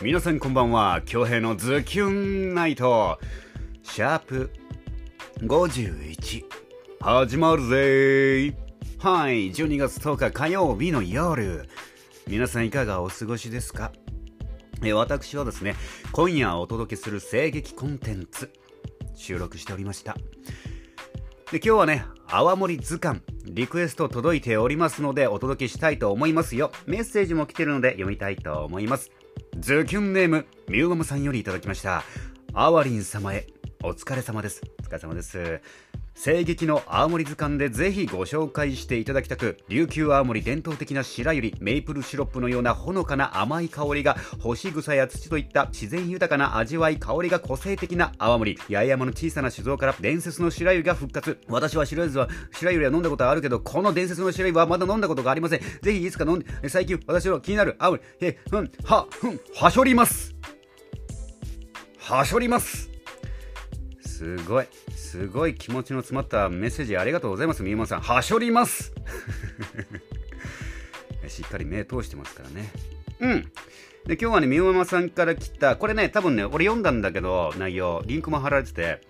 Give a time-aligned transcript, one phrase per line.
[0.00, 1.02] 皆さんこんばんは。
[1.04, 3.18] 京平のズキュンナイト。
[3.82, 4.52] シャープ
[5.40, 6.44] 51
[7.00, 7.76] 始まるぜ。
[7.76, 8.54] ー
[9.00, 9.50] はい。
[9.50, 11.68] 12月10日火曜日の夜。
[12.28, 13.90] 皆さんいかがお過ごしですか？
[14.84, 15.74] え私はですね
[16.12, 18.52] 今夜お届けする声劇コンテンツ。
[19.16, 20.14] 収録しておりました。
[21.50, 23.20] で今日はね泡盛図鑑。
[23.46, 26.70] リクエスト届いておりますのでお届けしたいと思いますよ。
[26.86, 29.10] メッセージも来てるので読みたいと思います。
[29.60, 32.04] ズキュンネームミューマムさんよりいただきました。
[32.52, 33.46] あわりん様へ
[33.82, 34.62] お疲れ様です。
[34.78, 35.60] お疲れ様です。
[36.20, 60.34] 声劇の青森図鑑でぜひご紹介していただきたく琉球青森伝統的な白百合メイプルシロップのようなほのかな甘い香りが干し草や土といった自然豊かな味わい香りが個性的な青森八重山の小さな酒造から伝説の白百合が復活私は白百合は白百合は飲んだことはあるけどこの伝説の白百合はまだ飲んだことがありませんぜひいつか飲んで最近私の気になる青森へうんはうんはしょります
[62.00, 62.90] はしょります
[64.04, 64.66] すごい
[65.08, 67.62] すごい気持ちの詰まったメッセージありがとうございます。
[67.62, 68.92] みゆまさんはしょります。
[71.26, 72.70] しっかり目通してますからね。
[73.20, 73.40] うん。
[74.04, 79.00] で今日はねみゆまさんから来たこれね多分ね俺読んだんだけど内容リンクも貼られてて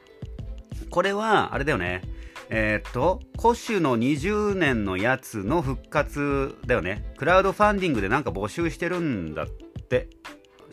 [0.88, 2.02] これはあれだよね。
[2.48, 7.12] えー、っと古酒の20年のやつの復活だよね。
[7.18, 10.10] クラウドファンディングでなんか募集してるんだって。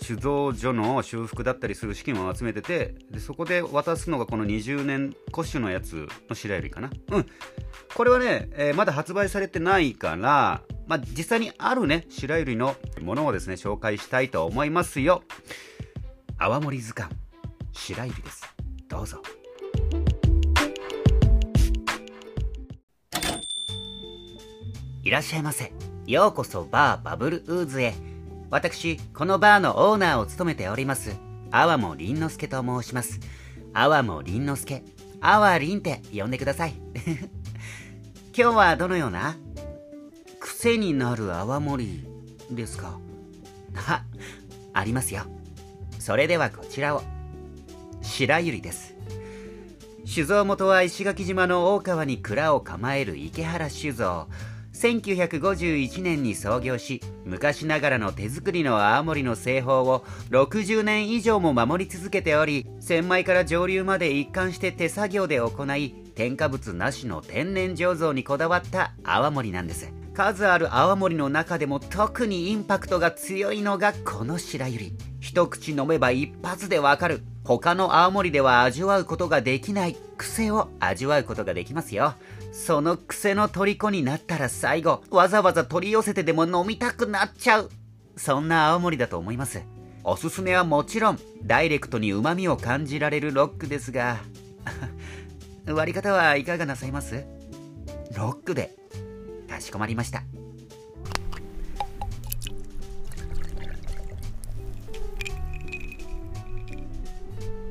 [0.01, 6.89] 酒造所の修復だったりする資金を集めててでそこで渡すのがこの20年古酒のやつの白百合かな？
[7.11, 7.25] うん。
[7.93, 15.23] これはね、えー、まだ発売されてないからまあ実際にあるね白百合のものをですね紹介したいと思いますよ。
[16.37, 17.15] 泡盛図鑑
[17.73, 18.55] 白百合です。
[18.89, 19.21] どうぞ。
[25.03, 25.71] いらっしゃいませ。
[26.07, 27.93] ようこそバーバブルウーズへ。
[28.49, 31.15] 私、このバーのオーナーを務めております、
[31.51, 33.19] 阿波も凛之助と申します。
[33.73, 34.83] 阿波も凛之助、
[35.19, 36.73] 阿波凛って呼んでください。
[38.37, 39.35] 今日はどのような？
[40.39, 42.03] 癖になる泡盛
[42.51, 42.99] ですか？
[43.73, 44.03] は、
[44.73, 45.23] ありますよ。
[45.99, 47.01] それではこちらを。
[48.01, 48.93] 白百合です。
[50.05, 54.27] 酒造元は石垣島の大川に蔵を構える池原酒造。
[54.75, 69.91] 1951年に創業し昔ながらの手作りの青森の製法を60年以上も守り続けており千枚から上流まで一貫して手作業で行い添加物なしの天然醸造にこだわった泡盛なんです。
[70.13, 74.87] 数ある泡盛の中でも特にインパクトが強いのがこの白百合。
[75.19, 77.21] 一口飲めば一発でわかる。
[77.43, 82.13] 他の青森では味わうことができない癖を味わうことができますよ。
[82.57, 87.69] その癖の虜になったら最後わざわざ取り寄せてでも飲みたくなっちゃう。
[88.15, 89.61] そんな青森だと思います。
[90.05, 94.19] おすすめはもちろんダイレクトに旨味を感じられるロックですが。
[95.67, 97.25] 割り方はいかがなさいます？
[98.15, 98.73] ロックで
[99.49, 100.23] かしこまりました。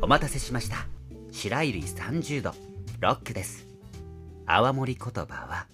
[0.03, 0.87] お待たせしました。
[1.33, 2.55] 白百合30度
[3.01, 3.64] ロックです。
[4.47, 5.67] 泡盛言葉は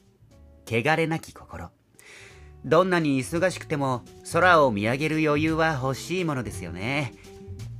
[0.66, 1.70] 汚れなき心。
[2.64, 7.14] どんなに忙しくても空を見上げる余裕は欲しいものですよね。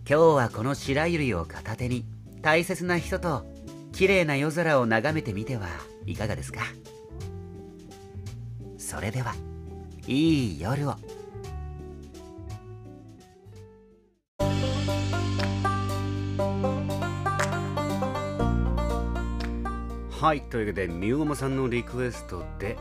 [0.09, 2.05] 今日はこの白百合を片手に
[2.41, 3.45] 大切な人と
[3.93, 5.69] 綺麗な夜空を眺めてみては
[6.07, 6.61] いかがですか？
[8.79, 9.35] それでは
[10.07, 10.97] いい夜を。
[20.21, 22.77] はいというわけでみゆももさんのリクエストで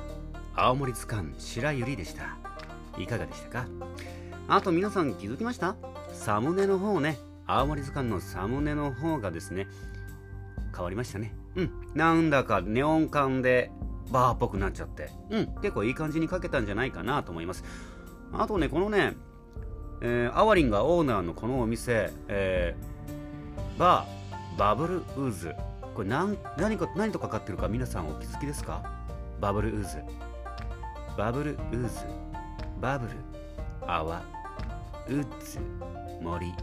[0.58, 2.38] 青森図鑑白百合でした。
[2.98, 3.66] いかがでしたか？
[4.50, 5.78] あと皆さん気づきました？
[6.12, 7.18] サムネの方ね
[7.48, 9.68] 青森図鑑のサムネの方がですね
[10.76, 11.34] 変わりましたね。
[11.56, 11.72] うん。
[11.96, 13.72] なんだかネオン管で
[14.12, 15.10] バーっぽくなっちゃって。
[15.30, 15.46] うん。
[15.62, 17.64] 結構いい感じに書けたんじゃないかなと思います。
[18.34, 19.16] あとねこのね
[20.02, 25.56] えー、アワリンがオーナーのこのお店、えー、バーバブルウーズ。
[25.96, 28.84] これ何何か何とかかってるか皆さんお気づきですか？
[29.42, 29.98] バブルウーズ。
[31.18, 32.06] バブルウーズ。
[32.80, 33.14] バブル
[33.86, 34.22] 泡
[35.08, 35.60] ウッズ。
[36.22, 36.54] 森。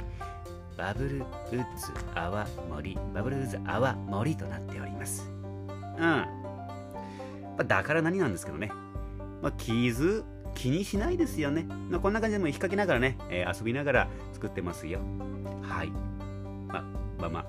[0.76, 2.98] バブルウッズ泡森。
[3.14, 5.30] バブルウッズ泡森となっております。
[5.68, 6.26] うん、ま
[7.58, 8.70] あ、だから何なんですけどね。
[9.42, 10.24] まあ傷
[10.54, 15.00] 気にしないですよね、まあ、こんな感じでも引っ掛けながらね、えー、遊びながら作ってますよ。
[15.62, 15.88] はい。
[16.68, 16.82] まあ
[17.18, 17.46] まあまあ。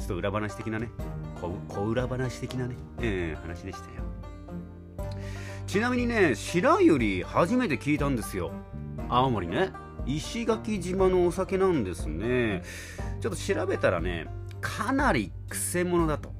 [0.00, 0.88] ちょっと裏話的なね。
[1.68, 4.02] 小裏話的なね、えー、話でしたよ。
[5.66, 8.50] ちなみにね白百合初めて聞いたんですよ。
[9.08, 9.72] 青森ね。
[10.06, 12.62] 石垣島のお酒なんですね。
[13.20, 14.26] ちょっと調べたらね
[14.60, 16.32] かなりくせ者だと。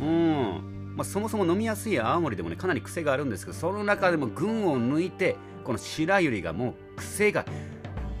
[0.00, 0.94] うん。
[0.96, 7.44] まあ、そもそも飲みやすい青森でもねかなり癖があるんですけどその中でも群を抜いてこの白百合がもう癖が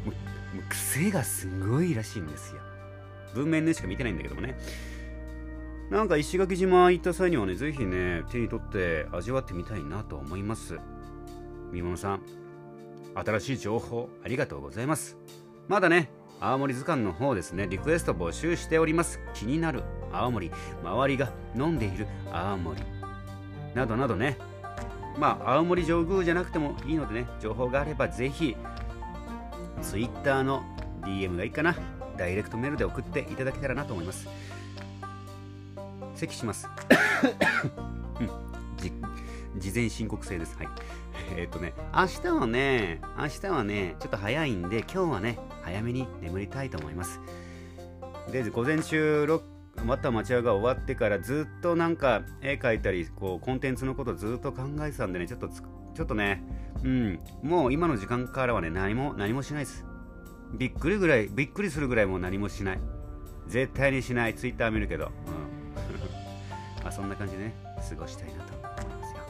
[0.04, 2.67] もう癖がすごいらしいんですよ。
[3.34, 4.58] 文面でしか見てないんだけどもね。
[5.90, 10.78] なんか石垣島行った際にはねぜひね手に取って味わってみたいなと思います。
[11.72, 12.22] みものさん
[13.14, 15.16] 新しい情報ありがとうございます。
[15.66, 16.10] まだね
[16.40, 19.20] 青森図鑑の方ですねリクエスト募集しております。
[19.34, 19.82] 気になる
[20.12, 20.50] 青森
[20.82, 22.82] 周りが飲んでいる青森。
[23.74, 24.36] などなどね。
[25.18, 28.56] まあ青森上宮じゃなくてもいいのでね情報があればぜひ
[29.82, 30.62] Twitter の
[31.02, 31.74] DM がいいかな。
[32.18, 34.28] ダイレクトメールで送っていただけたらなと思います。
[36.14, 36.68] 咳します。
[39.56, 40.56] 事前申告制です。
[40.56, 40.68] はい。
[41.36, 47.20] えっとね明日はね明日はねちょっと早いんで今日はね早めに眠りたいと思います。
[48.30, 49.26] で午前中
[49.84, 56.42] また待ち合が終わってからずっとなんか絵描いたりこうコンテンツのことずっと考えてたんでねちょっとちょっとね
[56.82, 57.20] うん。
[57.42, 59.84] もう今の時間からはね何も何もしないです
[60.54, 62.80] びっくりぐらいびっくりするぐらいもう何もしない。
[63.46, 64.34] 絶対にしない。
[64.34, 65.06] ツイッター見るけど。
[65.06, 65.12] うん。
[66.82, 67.54] まあそんな感じでね。
[67.88, 69.20] 過ごしたいなと思いますよ。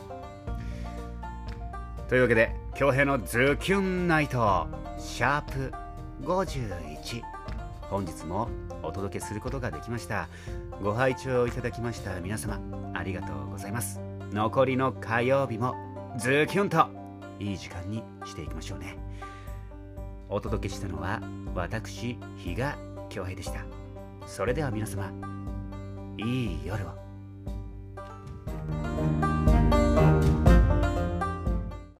[2.08, 4.66] というわけで恭平のズキュンナイト。
[4.98, 5.72] シャープ
[6.22, 7.22] 51
[7.82, 8.48] 本日も
[8.82, 10.28] お届けすることができました。
[10.82, 12.20] ご拝聴いただきました。
[12.20, 12.60] 皆様
[12.94, 14.00] ありがとうございます。
[14.32, 15.74] 残りの火曜日も
[16.18, 16.86] ズキュンと
[17.38, 18.98] いい時間にしていきましょうね。
[20.28, 21.20] お届けしたのは
[21.54, 22.76] 私比嘉
[23.08, 23.64] 恭平でした。
[24.26, 25.10] それでは皆様
[26.18, 27.07] いい夜を。